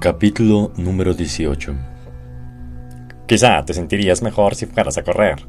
Capítulo 0.00 0.72
número 0.76 1.14
18 1.14 1.74
Quizá 3.26 3.64
te 3.64 3.72
sentirías 3.72 4.22
mejor 4.22 4.54
si 4.54 4.66
fueras 4.66 4.98
a 4.98 5.02
correr. 5.02 5.46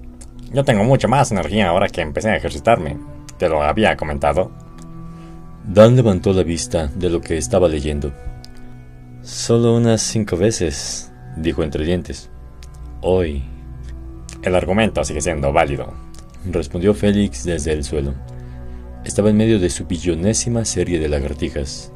Yo 0.51 0.63
tengo 0.63 0.83
mucha 0.83 1.07
más 1.07 1.31
energía 1.31 1.69
ahora 1.69 1.89
que 1.89 2.01
empecé 2.01 2.29
a 2.29 2.38
ejercitarme. 2.38 2.97
¿Te 3.37 3.49
lo 3.49 3.63
había 3.63 3.97
comentado? 3.97 4.51
Dan 5.67 5.95
levantó 5.95 6.33
la 6.33 6.43
vista 6.43 6.87
de 6.87 7.09
lo 7.09 7.19
que 7.21 7.38
estaba 7.38 7.68
leyendo. 7.68 8.14
Solo 9.21 9.75
unas 9.75 10.02
cinco 10.02 10.38
veces, 10.38 11.12
dijo 11.36 11.64
entre 11.64 11.86
dientes. 11.86 12.30
Hoy. 13.02 13.44
El 14.44 14.55
argumento 14.55 15.04
sigue 15.04 15.21
siendo 15.21 15.52
válido, 15.52 15.94
respondió 16.52 16.94
Félix 16.94 17.44
desde 17.44 17.73
el 17.73 17.84
suelo. 17.84 18.14
Estaba 19.04 19.30
en 19.30 19.38
medio 19.38 19.60
de 19.60 19.70
su 19.70 19.86
billonésima 19.86 20.64
serie 20.66 21.00
de 21.00 21.10
lagartijas. 21.10 21.91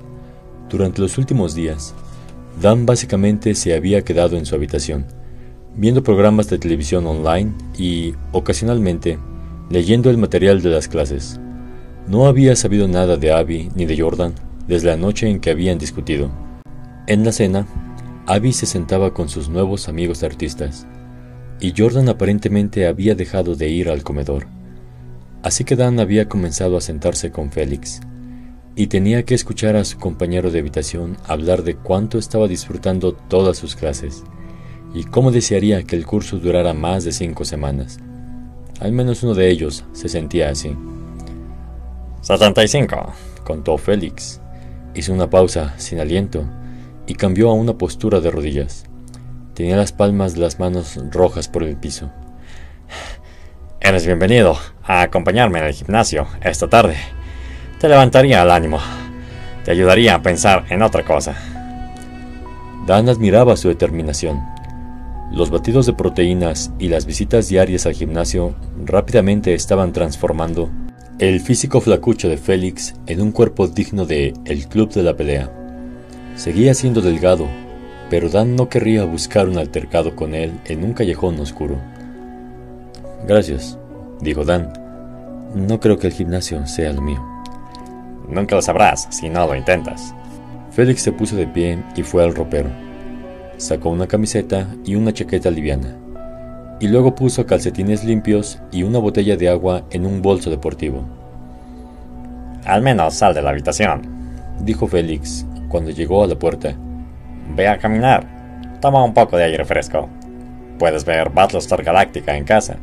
Durante 0.70 1.02
los 1.02 1.18
últimos 1.18 1.56
días, 1.56 1.96
Dan 2.62 2.86
básicamente 2.86 3.54
se 3.54 3.76
había 3.76 4.02
quedado 4.04 4.36
en 4.36 4.46
su 4.46 4.56
habitación, 4.56 5.06
viendo 5.76 6.02
programas 6.04 6.50
de 6.50 6.58
televisión 6.58 7.06
online 7.06 7.54
y, 7.78 8.14
ocasionalmente, 8.32 9.20
leyendo 9.70 10.10
el 10.10 10.18
material 10.18 10.62
de 10.62 10.70
las 10.70 10.88
clases. 10.88 11.40
No 12.08 12.26
había 12.26 12.56
sabido 12.56 12.88
nada 12.88 13.18
de 13.18 13.32
Abby 13.32 13.70
ni 13.76 13.86
de 13.86 14.00
Jordan 14.00 14.34
desde 14.68 14.88
la 14.88 14.98
noche 14.98 15.30
en 15.30 15.40
que 15.40 15.52
habían 15.52 15.78
discutido. 15.78 16.30
En 17.08 17.24
la 17.24 17.32
cena, 17.32 17.68
Abby 18.26 18.52
se 18.54 18.66
sentaba 18.66 19.14
con 19.14 19.30
sus 19.30 19.50
nuevos 19.50 19.88
amigos 19.88 20.24
artistas, 20.24 20.88
y 21.60 21.74
Jordan 21.76 22.10
aparentemente 22.10 22.88
había 22.88 23.16
dejado 23.16 23.56
de 23.56 23.70
ir 23.70 23.90
al 23.90 24.04
comedor. 24.04 24.48
Así 25.44 25.64
que 25.64 25.76
Dan 25.76 26.00
había 26.00 26.28
comenzado 26.28 26.76
a 26.76 26.82
sentarse 26.82 27.32
con 27.32 27.52
Félix, 27.52 28.02
y 28.78 28.88
tenía 28.88 29.24
que 29.24 29.34
escuchar 29.34 29.76
a 29.76 29.84
su 29.84 29.98
compañero 29.98 30.52
de 30.52 30.60
habitación 30.60 31.18
hablar 31.26 31.64
de 31.64 31.76
cuánto 31.76 32.20
estaba 32.20 32.48
disfrutando 32.48 33.12
todas 33.12 33.58
sus 33.58 33.76
clases 33.76 34.24
y 34.94 35.04
cómo 35.04 35.32
desearía 35.32 35.82
que 35.82 35.96
el 35.96 36.06
curso 36.06 36.38
durara 36.38 36.76
más 36.76 37.04
de 37.04 37.12
cinco 37.12 37.44
semanas. 37.44 37.98
Al 38.80 38.92
menos 38.92 39.24
uno 39.24 39.34
de 39.34 39.50
ellos 39.50 39.84
se 39.94 40.10
sentía 40.10 40.52
así. 40.52 40.78
75, 42.22 43.14
contó 43.44 43.80
Félix. 43.80 44.40
Hizo 44.94 45.12
una 45.12 45.28
pausa 45.28 45.74
sin 45.78 46.00
aliento 46.00 46.46
y 47.08 47.16
cambió 47.16 47.50
a 47.50 47.54
una 47.54 47.80
postura 47.80 48.20
de 48.22 48.30
rodillas. 48.30 48.86
Tenía 49.56 49.76
las 49.76 49.92
palmas 49.92 50.36
de 50.36 50.42
las 50.42 50.60
manos 50.60 51.00
rojas 51.10 51.48
por 51.48 51.64
el 51.64 51.78
piso. 51.78 52.12
Eres 53.82 54.06
bienvenido 54.06 54.56
a 54.84 55.02
acompañarme 55.02 55.58
en 55.60 55.66
el 55.66 55.74
gimnasio 55.74 56.28
esta 56.44 56.70
tarde 56.70 57.17
te 57.80 57.88
levantaría 57.88 58.42
el 58.42 58.52
ánimo. 58.52 58.80
Te 59.64 59.72
ayudaría 59.72 60.16
a 60.16 60.22
pensar 60.22 60.66
en 60.70 60.82
otra 60.82 61.04
cosa. 61.04 61.36
Dan 62.86 63.10
admiraba 63.10 63.58
su 63.58 63.68
determinación. 63.68 64.42
Los 65.32 65.50
batidos 65.50 65.86
de 65.86 65.94
proteínas 65.94 66.72
y 66.80 66.88
las 66.88 67.06
visitas 67.06 67.50
diarias 67.50 67.86
al 67.86 67.94
gimnasio 67.94 68.56
rápidamente 68.86 69.54
estaban 69.54 69.92
transformando 69.92 70.70
el 71.20 71.42
físico 71.42 71.82
flacucho 71.82 72.30
de 72.30 72.38
Félix 72.38 72.96
en 73.08 73.22
un 73.22 73.32
cuerpo 73.32 73.68
digno 73.68 74.06
de 74.06 74.34
el 74.46 74.68
club 74.68 74.92
de 74.94 75.04
la 75.04 75.16
pelea. 75.16 75.52
Seguía 76.36 76.74
siendo 76.74 77.02
delgado, 77.02 77.48
pero 78.10 78.30
Dan 78.30 78.56
no 78.56 78.70
querría 78.70 79.04
buscar 79.04 79.50
un 79.50 79.58
altercado 79.58 80.16
con 80.16 80.34
él 80.34 80.54
en 80.66 80.84
un 80.84 80.94
callejón 80.94 81.40
oscuro. 81.40 81.78
Gracias, 83.28 83.78
dijo 84.22 84.46
Dan. 84.46 84.72
No 85.56 85.80
creo 85.80 85.98
que 85.98 86.08
el 86.08 86.14
gimnasio 86.14 86.66
sea 86.68 86.94
lo 86.94 87.02
mío. 87.02 87.37
Nunca 88.28 88.56
lo 88.56 88.62
sabrás 88.62 89.08
si 89.10 89.30
no 89.30 89.48
lo 89.48 89.56
intentas. 89.56 90.14
Félix 90.72 91.02
se 91.02 91.12
puso 91.12 91.36
de 91.36 91.48
pie 91.48 91.80
y 91.96 92.04
fue 92.04 92.24
al 92.24 92.36
ropero. 92.36 92.70
Sacó 93.58 93.90
una 93.90 94.08
camiseta 94.08 94.68
y 94.86 94.96
una 94.96 95.14
chaqueta 95.14 95.50
liviana. 95.50 95.96
Y 96.80 96.88
luego 96.88 97.16
puso 97.16 97.46
calcetines 97.46 98.04
limpios 98.04 98.60
y 98.72 98.84
una 98.84 99.00
botella 99.00 99.36
de 99.36 99.50
agua 99.50 99.84
en 99.90 100.06
un 100.06 100.22
bolso 100.22 100.50
deportivo. 100.50 101.04
Al 102.66 102.82
menos 102.82 103.16
sal 103.16 103.34
de 103.34 103.42
la 103.42 103.50
habitación, 103.50 104.02
dijo 104.60 104.88
Félix 104.88 105.46
cuando 105.70 105.90
llegó 105.90 106.24
a 106.24 106.28
la 106.28 106.36
puerta. 106.36 106.76
Ve 107.56 107.68
a 107.68 107.78
caminar. 107.78 108.28
Toma 108.82 109.04
un 109.04 109.14
poco 109.14 109.38
de 109.38 109.46
aire 109.46 109.66
fresco. 109.66 110.08
Puedes 110.78 111.06
ver 111.06 111.30
Battlestar 111.32 111.84
Galactica 111.84 112.38
en 112.38 112.44
casa. 112.44 112.78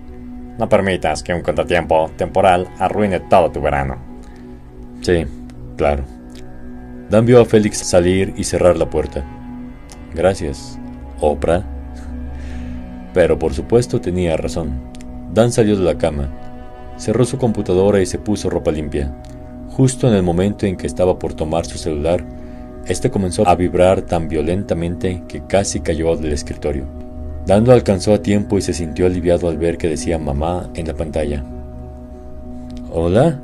No 0.58 0.68
permitas 0.68 1.22
que 1.22 1.34
un 1.34 1.42
contratiempo 1.42 2.10
temporal 2.16 2.68
arruine 2.78 3.20
todo 3.20 3.50
tu 3.50 3.60
verano. 3.60 4.13
Sí, 5.00 5.24
claro. 5.76 6.04
Dan 7.10 7.26
vio 7.26 7.40
a 7.40 7.44
Félix 7.44 7.78
salir 7.78 8.32
y 8.36 8.44
cerrar 8.44 8.76
la 8.76 8.88
puerta. 8.88 9.24
Gracias, 10.14 10.78
Oprah. 11.20 11.64
Pero 13.12 13.38
por 13.38 13.54
supuesto 13.54 14.00
tenía 14.00 14.36
razón. 14.36 14.72
Dan 15.32 15.52
salió 15.52 15.76
de 15.76 15.84
la 15.84 15.98
cama, 15.98 16.28
cerró 16.96 17.24
su 17.24 17.38
computadora 17.38 18.00
y 18.00 18.06
se 18.06 18.18
puso 18.18 18.50
ropa 18.50 18.70
limpia. 18.70 19.14
Justo 19.70 20.08
en 20.08 20.14
el 20.14 20.22
momento 20.22 20.66
en 20.66 20.76
que 20.76 20.86
estaba 20.86 21.18
por 21.18 21.34
tomar 21.34 21.66
su 21.66 21.78
celular, 21.78 22.24
este 22.86 23.10
comenzó 23.10 23.48
a 23.48 23.54
vibrar 23.54 24.02
tan 24.02 24.28
violentamente 24.28 25.22
que 25.26 25.42
casi 25.46 25.80
cayó 25.80 26.16
del 26.16 26.32
escritorio. 26.32 26.86
Dan 27.46 27.64
lo 27.64 27.72
alcanzó 27.72 28.14
a 28.14 28.22
tiempo 28.22 28.56
y 28.58 28.62
se 28.62 28.72
sintió 28.72 29.06
aliviado 29.06 29.48
al 29.48 29.58
ver 29.58 29.76
que 29.76 29.88
decía 29.88 30.18
mamá 30.18 30.70
en 30.74 30.86
la 30.86 30.94
pantalla. 30.94 31.44
¿Hola? 32.92 33.40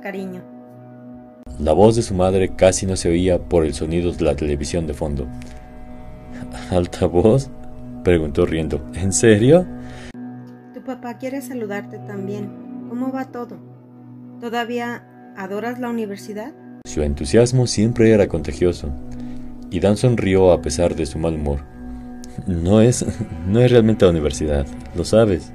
Cariño. 0.00 0.42
La 1.58 1.72
voz 1.72 1.96
de 1.96 2.02
su 2.02 2.14
madre 2.14 2.54
casi 2.54 2.86
no 2.86 2.96
se 2.96 3.08
oía 3.08 3.38
por 3.38 3.64
el 3.64 3.74
sonido 3.74 4.12
de 4.12 4.24
la 4.24 4.36
televisión 4.36 4.86
de 4.86 4.94
fondo. 4.94 5.26
¿Alta 6.70 7.06
voz? 7.06 7.50
preguntó 8.04 8.46
riendo. 8.46 8.80
¿En 8.94 9.12
serio? 9.12 9.66
Tu 10.72 10.82
papá 10.82 11.18
quiere 11.18 11.40
saludarte 11.40 11.98
también. 11.98 12.86
¿Cómo 12.88 13.12
va 13.12 13.26
todo? 13.26 13.58
¿Todavía 14.40 15.04
adoras 15.36 15.78
la 15.78 15.88
universidad? 15.88 16.52
Su 16.86 17.02
entusiasmo 17.02 17.66
siempre 17.66 18.12
era 18.12 18.28
contagioso, 18.28 18.90
y 19.70 19.80
Dan 19.80 19.96
sonrió 19.96 20.52
a 20.52 20.62
pesar 20.62 20.94
de 20.94 21.06
su 21.06 21.18
mal 21.18 21.34
humor. 21.34 21.60
No 22.46 22.80
es, 22.80 23.04
no 23.46 23.60
es 23.60 23.70
realmente 23.70 24.04
la 24.04 24.12
universidad, 24.12 24.66
lo 24.94 25.04
sabes. 25.04 25.52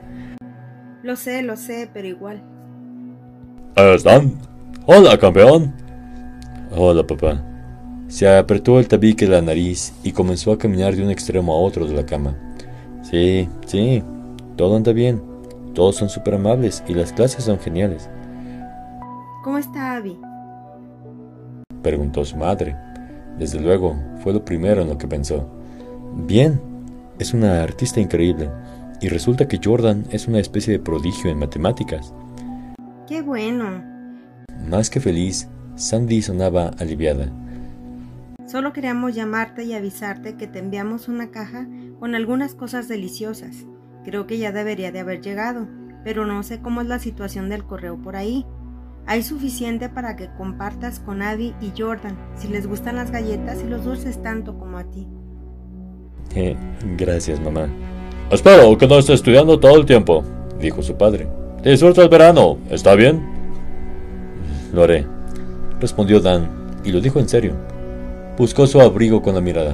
Lo 1.02 1.16
sé, 1.16 1.42
lo 1.42 1.56
sé, 1.56 1.90
pero 1.94 2.08
igual. 2.08 2.44
¿Están? 3.76 4.34
Hola, 4.86 5.18
campeón. 5.18 5.74
Hola, 6.76 7.06
papá. 7.08 7.44
Se 8.08 8.30
apretó 8.30 8.78
el 8.80 8.88
tabique 8.88 9.26
de 9.26 9.32
la 9.32 9.42
nariz 9.42 9.94
y 10.04 10.12
comenzó 10.12 10.52
a 10.52 10.60
caminar 10.60 10.96
de 10.96 11.04
un 11.04 11.10
extremo 11.10 11.54
a 11.54 11.58
otro 11.58 11.88
de 11.88 11.94
la 11.94 12.06
cama. 12.06 12.36
Sí, 13.02 13.50
sí, 13.66 14.04
todo 14.58 14.76
anda 14.76 14.94
bien. 14.94 15.24
Todos 15.74 15.96
son 15.96 16.10
súper 16.10 16.36
amables 16.36 16.84
y 16.88 16.94
las 16.94 17.14
clases 17.14 17.46
son 17.46 17.60
geniales. 17.60 18.12
¿Cómo 19.44 19.58
está 19.58 19.96
Abby? 19.96 20.20
Preguntó 21.82 22.24
su 22.26 22.38
madre. 22.38 22.76
Desde 23.40 23.60
luego, 23.60 23.96
fue 24.22 24.34
lo 24.34 24.46
primero 24.46 24.84
en 24.84 24.90
lo 24.90 25.00
que 25.00 25.08
pensó. 25.08 25.50
Bien, 26.28 26.62
es 27.18 27.34
una 27.34 27.64
artista 27.64 28.00
increíble. 28.00 28.52
Y 29.02 29.08
resulta 29.08 29.48
que 29.48 29.60
Jordan 29.62 30.06
es 30.12 30.28
una 30.28 30.40
especie 30.40 30.74
de 30.74 30.80
prodigio 30.80 31.32
en 31.32 31.40
matemáticas. 31.40 32.14
¡Qué 33.08 33.22
bueno! 33.22 33.84
Más 34.70 34.90
que 34.90 35.02
feliz, 35.02 35.50
Sandy 35.76 36.22
sonaba 36.22 36.72
aliviada. 36.80 37.28
Solo 38.48 38.72
queríamos 38.72 39.14
llamarte 39.14 39.66
y 39.66 39.74
avisarte 39.74 40.36
que 40.38 40.48
te 40.48 40.60
enviamos 40.60 41.10
una 41.10 41.30
caja 41.30 41.68
con 42.00 42.16
algunas 42.16 42.56
cosas 42.56 42.88
deliciosas. 42.88 43.66
Creo 44.06 44.26
que 44.26 44.38
ya 44.38 44.54
debería 44.54 44.92
de 44.94 45.00
haber 45.02 45.22
llegado, 45.22 45.68
pero 46.06 46.26
no 46.26 46.44
sé 46.44 46.62
cómo 46.62 46.82
es 46.82 46.88
la 46.88 47.00
situación 47.00 47.50
del 47.50 47.66
correo 47.66 48.02
por 48.02 48.16
ahí. 48.16 48.46
Hay 49.06 49.24
suficiente 49.24 49.90
para 49.90 50.16
que 50.16 50.30
compartas 50.38 51.02
con 51.02 51.22
Abby 51.22 51.54
y 51.60 51.74
Jordan, 51.78 52.18
si 52.36 52.48
les 52.48 52.68
gustan 52.68 52.96
las 52.96 53.12
galletas 53.12 53.62
y 53.62 53.68
los 53.68 53.84
dulces 53.84 54.22
tanto 54.22 54.58
como 54.58 54.78
a 54.78 54.86
ti. 54.86 55.08
Eh, 56.36 56.56
gracias, 56.96 57.42
mamá. 57.42 57.68
Espero 58.32 58.78
que 58.78 58.88
no 58.88 58.98
esté 58.98 59.14
estudiando 59.14 59.60
todo 59.60 59.76
el 59.76 59.86
tiempo, 59.86 60.24
dijo 60.58 60.82
su 60.82 60.96
padre. 60.96 61.43
Disfruta 61.64 62.02
el 62.02 62.10
verano, 62.10 62.58
¿está 62.70 62.94
bien? 62.94 63.24
Lo 64.74 64.84
haré, 64.84 65.08
respondió 65.80 66.20
Dan, 66.20 66.50
y 66.84 66.92
lo 66.92 67.00
dijo 67.00 67.20
en 67.20 67.30
serio. 67.30 67.54
Buscó 68.38 68.68
su 68.68 68.82
abrigo 68.82 69.22
con 69.22 69.36
la 69.36 69.40
mirada. 69.40 69.74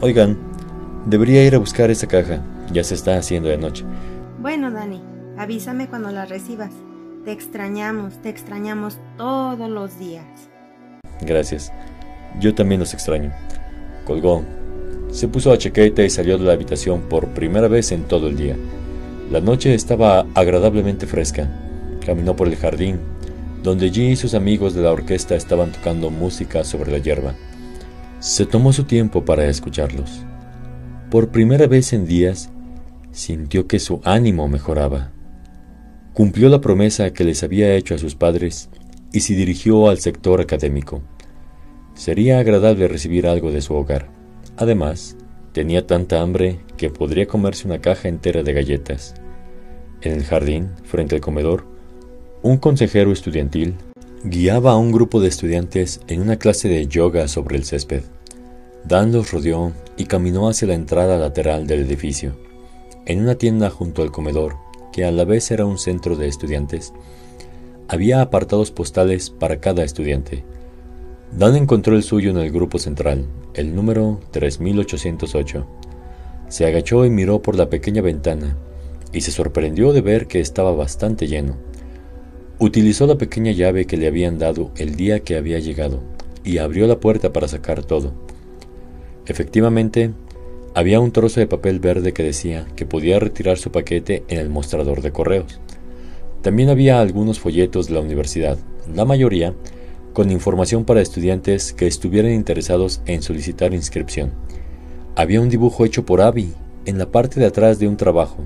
Oigan, 0.00 0.38
debería 1.04 1.44
ir 1.44 1.54
a 1.54 1.58
buscar 1.58 1.90
esa 1.90 2.06
caja. 2.06 2.40
Ya 2.72 2.82
se 2.82 2.94
está 2.94 3.18
haciendo 3.18 3.50
de 3.50 3.58
noche. 3.58 3.84
Bueno, 4.40 4.70
Dani, 4.70 5.02
avísame 5.36 5.88
cuando 5.88 6.10
la 6.10 6.24
recibas. 6.24 6.70
Te 7.26 7.32
extrañamos, 7.32 8.14
te 8.22 8.30
extrañamos 8.30 8.98
todos 9.18 9.68
los 9.68 9.98
días. 9.98 10.24
Gracias. 11.20 11.70
Yo 12.40 12.54
también 12.54 12.80
los 12.80 12.94
extraño. 12.94 13.30
Colgó. 14.06 14.42
Se 15.10 15.28
puso 15.28 15.50
la 15.50 15.58
chaqueta 15.58 16.02
y 16.02 16.08
salió 16.08 16.38
de 16.38 16.44
la 16.44 16.54
habitación 16.54 17.02
por 17.02 17.28
primera 17.28 17.68
vez 17.68 17.92
en 17.92 18.04
todo 18.04 18.28
el 18.28 18.36
día. 18.36 18.56
La 19.30 19.40
noche 19.40 19.74
estaba 19.74 20.24
agradablemente 20.34 21.06
fresca. 21.06 21.50
Caminó 22.04 22.36
por 22.36 22.46
el 22.46 22.54
jardín, 22.54 23.00
donde 23.64 23.90
G 23.90 24.12
y 24.12 24.16
sus 24.16 24.34
amigos 24.34 24.74
de 24.74 24.82
la 24.82 24.92
orquesta 24.92 25.34
estaban 25.34 25.72
tocando 25.72 26.10
música 26.10 26.62
sobre 26.62 26.92
la 26.92 26.98
hierba. 26.98 27.34
Se 28.20 28.46
tomó 28.46 28.72
su 28.72 28.84
tiempo 28.84 29.24
para 29.24 29.46
escucharlos. 29.46 30.22
Por 31.10 31.30
primera 31.30 31.66
vez 31.66 31.92
en 31.92 32.06
días, 32.06 32.50
sintió 33.10 33.66
que 33.66 33.80
su 33.80 34.00
ánimo 34.04 34.46
mejoraba. 34.46 35.10
Cumplió 36.14 36.48
la 36.48 36.60
promesa 36.60 37.12
que 37.12 37.24
les 37.24 37.42
había 37.42 37.74
hecho 37.74 37.96
a 37.96 37.98
sus 37.98 38.14
padres 38.14 38.70
y 39.12 39.20
se 39.20 39.34
dirigió 39.34 39.88
al 39.88 39.98
sector 39.98 40.40
académico. 40.40 41.02
Sería 41.94 42.38
agradable 42.38 42.86
recibir 42.86 43.26
algo 43.26 43.50
de 43.50 43.60
su 43.60 43.74
hogar. 43.74 44.08
Además, 44.56 45.16
tenía 45.56 45.86
tanta 45.86 46.20
hambre 46.20 46.60
que 46.76 46.90
podría 46.90 47.26
comerse 47.26 47.66
una 47.66 47.80
caja 47.80 48.08
entera 48.08 48.42
de 48.42 48.52
galletas. 48.52 49.14
En 50.02 50.12
el 50.12 50.22
jardín, 50.22 50.72
frente 50.84 51.14
al 51.14 51.22
comedor, 51.22 51.64
un 52.42 52.58
consejero 52.58 53.10
estudiantil 53.10 53.74
guiaba 54.22 54.72
a 54.72 54.76
un 54.76 54.92
grupo 54.92 55.18
de 55.18 55.28
estudiantes 55.28 56.02
en 56.08 56.20
una 56.20 56.36
clase 56.36 56.68
de 56.68 56.86
yoga 56.86 57.26
sobre 57.26 57.56
el 57.56 57.64
césped. 57.64 58.02
Dan 58.84 59.12
los 59.12 59.32
rodeó 59.32 59.72
y 59.96 60.04
caminó 60.04 60.46
hacia 60.50 60.68
la 60.68 60.74
entrada 60.74 61.16
lateral 61.16 61.66
del 61.66 61.80
edificio. 61.80 62.36
En 63.06 63.22
una 63.22 63.36
tienda 63.36 63.70
junto 63.70 64.02
al 64.02 64.12
comedor, 64.12 64.56
que 64.92 65.06
a 65.06 65.10
la 65.10 65.24
vez 65.24 65.50
era 65.50 65.64
un 65.64 65.78
centro 65.78 66.16
de 66.16 66.28
estudiantes, 66.28 66.92
había 67.88 68.20
apartados 68.20 68.72
postales 68.72 69.30
para 69.30 69.58
cada 69.58 69.84
estudiante. 69.84 70.44
Dan 71.36 71.54
encontró 71.54 71.94
el 71.94 72.02
suyo 72.02 72.30
en 72.30 72.38
el 72.38 72.50
grupo 72.50 72.78
central, 72.78 73.26
el 73.52 73.74
número 73.74 74.20
3808. 74.30 75.66
Se 76.48 76.64
agachó 76.64 77.04
y 77.04 77.10
miró 77.10 77.42
por 77.42 77.56
la 77.56 77.68
pequeña 77.68 78.00
ventana, 78.00 78.56
y 79.12 79.20
se 79.20 79.30
sorprendió 79.30 79.92
de 79.92 80.00
ver 80.00 80.28
que 80.28 80.40
estaba 80.40 80.72
bastante 80.72 81.26
lleno. 81.26 81.56
Utilizó 82.58 83.06
la 83.06 83.18
pequeña 83.18 83.52
llave 83.52 83.84
que 83.84 83.98
le 83.98 84.06
habían 84.06 84.38
dado 84.38 84.70
el 84.78 84.96
día 84.96 85.20
que 85.20 85.36
había 85.36 85.58
llegado, 85.58 86.00
y 86.42 86.56
abrió 86.56 86.86
la 86.86 87.00
puerta 87.00 87.34
para 87.34 87.48
sacar 87.48 87.84
todo. 87.84 88.14
Efectivamente, 89.26 90.12
había 90.74 91.00
un 91.00 91.12
trozo 91.12 91.40
de 91.40 91.46
papel 91.46 91.80
verde 91.80 92.14
que 92.14 92.22
decía 92.22 92.66
que 92.76 92.86
podía 92.86 93.18
retirar 93.18 93.58
su 93.58 93.70
paquete 93.70 94.24
en 94.28 94.38
el 94.38 94.48
mostrador 94.48 95.02
de 95.02 95.12
correos. 95.12 95.60
También 96.40 96.70
había 96.70 96.98
algunos 96.98 97.40
folletos 97.40 97.88
de 97.88 97.94
la 97.94 98.00
universidad, 98.00 98.56
la 98.94 99.04
mayoría 99.04 99.52
con 100.16 100.30
información 100.30 100.86
para 100.86 101.02
estudiantes 101.02 101.74
que 101.74 101.86
estuvieran 101.86 102.32
interesados 102.32 103.02
en 103.04 103.20
solicitar 103.20 103.74
inscripción. 103.74 104.32
Había 105.14 105.42
un 105.42 105.50
dibujo 105.50 105.84
hecho 105.84 106.06
por 106.06 106.22
Abby 106.22 106.54
en 106.86 106.96
la 106.96 107.10
parte 107.12 107.38
de 107.38 107.44
atrás 107.44 107.78
de 107.78 107.86
un 107.86 107.98
trabajo. 107.98 108.38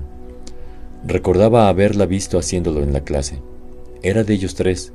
Recordaba 1.07 1.69
haberla 1.69 2.05
visto 2.05 2.37
haciéndolo 2.37 2.83
en 2.83 2.91
la 2.91 3.05
clase. 3.05 3.41
Era 4.03 4.25
de 4.25 4.33
ellos 4.33 4.53
tres, 4.53 4.91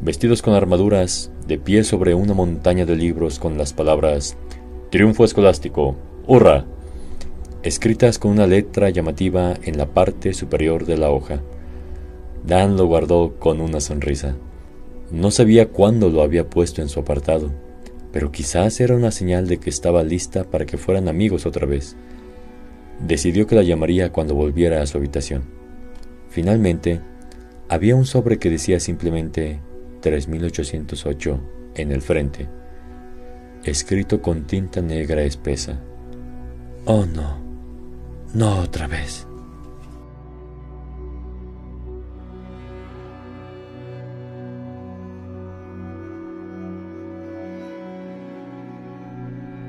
vestidos 0.00 0.42
con 0.42 0.54
armaduras, 0.54 1.32
de 1.48 1.58
pie 1.58 1.82
sobre 1.82 2.14
una 2.14 2.34
montaña 2.34 2.86
de 2.86 2.94
libros 2.94 3.40
con 3.40 3.58
las 3.58 3.72
palabras 3.72 4.36
Triunfo 4.90 5.24
escolástico, 5.24 5.96
¡Hurra! 6.28 6.66
escritas 7.64 8.20
con 8.20 8.30
una 8.30 8.46
letra 8.46 8.90
llamativa 8.90 9.54
en 9.64 9.76
la 9.76 9.86
parte 9.86 10.34
superior 10.34 10.86
de 10.86 10.98
la 10.98 11.10
hoja. 11.10 11.40
Dan 12.46 12.76
lo 12.76 12.86
guardó 12.86 13.34
con 13.40 13.60
una 13.60 13.80
sonrisa. 13.80 14.36
No 15.12 15.30
sabía 15.30 15.68
cuándo 15.68 16.08
lo 16.08 16.22
había 16.22 16.48
puesto 16.48 16.80
en 16.80 16.88
su 16.88 16.98
apartado, 16.98 17.52
pero 18.12 18.32
quizás 18.32 18.80
era 18.80 18.96
una 18.96 19.10
señal 19.10 19.46
de 19.46 19.58
que 19.58 19.68
estaba 19.68 20.02
lista 20.02 20.44
para 20.44 20.64
que 20.64 20.78
fueran 20.78 21.06
amigos 21.06 21.44
otra 21.44 21.66
vez. 21.66 21.96
Decidió 22.98 23.46
que 23.46 23.54
la 23.54 23.62
llamaría 23.62 24.10
cuando 24.10 24.34
volviera 24.34 24.80
a 24.80 24.86
su 24.86 24.96
habitación. 24.96 25.42
Finalmente, 26.30 27.02
había 27.68 27.94
un 27.94 28.06
sobre 28.06 28.38
que 28.38 28.48
decía 28.48 28.80
simplemente 28.80 29.60
3808 30.00 31.40
en 31.74 31.92
el 31.92 32.00
frente, 32.00 32.48
escrito 33.64 34.22
con 34.22 34.46
tinta 34.46 34.80
negra 34.80 35.24
espesa. 35.24 35.78
Oh 36.86 37.04
no, 37.04 37.36
no 38.32 38.60
otra 38.60 38.86
vez. 38.86 39.26